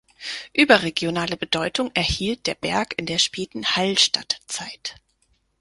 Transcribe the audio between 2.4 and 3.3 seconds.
der Berg in der